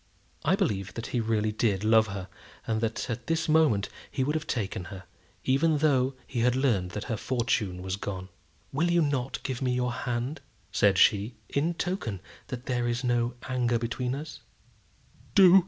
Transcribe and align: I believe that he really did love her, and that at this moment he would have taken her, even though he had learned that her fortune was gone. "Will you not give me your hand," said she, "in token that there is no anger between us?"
I 0.43 0.55
believe 0.55 0.95
that 0.95 1.05
he 1.13 1.19
really 1.19 1.51
did 1.51 1.83
love 1.83 2.07
her, 2.07 2.27
and 2.65 2.81
that 2.81 3.07
at 3.07 3.27
this 3.27 3.47
moment 3.47 3.87
he 4.09 4.23
would 4.23 4.33
have 4.33 4.47
taken 4.47 4.85
her, 4.85 5.03
even 5.43 5.77
though 5.77 6.15
he 6.25 6.39
had 6.39 6.55
learned 6.55 6.89
that 6.97 7.03
her 7.03 7.15
fortune 7.15 7.83
was 7.83 7.97
gone. 7.97 8.29
"Will 8.73 8.89
you 8.89 9.03
not 9.03 9.37
give 9.43 9.61
me 9.61 9.75
your 9.75 9.91
hand," 9.93 10.41
said 10.71 10.97
she, 10.97 11.35
"in 11.49 11.75
token 11.75 12.19
that 12.47 12.65
there 12.65 12.87
is 12.87 13.03
no 13.03 13.35
anger 13.47 13.77
between 13.77 14.15
us?" 14.15 14.39